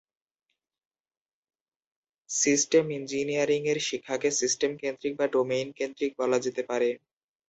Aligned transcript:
System 2.29 2.85
engineering 2.91 3.61
এর 3.67 3.79
শিক্ষাকে 3.87 4.29
"সিস্টেম-কেন্দ্রিক" 4.39 5.13
বা 5.17 5.25
"ডোমেইন-কেন্দ্রিক" 5.27 6.11
বলা 6.21 6.37
যেতে 6.39 6.61
পারে। 6.69 6.89